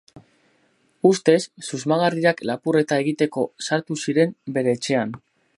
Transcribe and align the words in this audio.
Ustez, 1.09 1.35
susmagarriak 1.67 2.43
lapurreta 2.53 3.01
egiteko 3.05 3.47
sartu 3.69 4.03
ziren 4.07 4.35
bere 4.57 4.79
etxean. 4.81 5.19